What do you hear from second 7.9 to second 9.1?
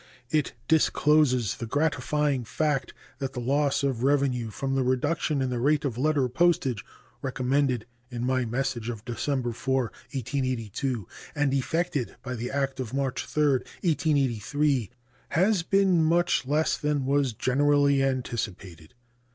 in my message of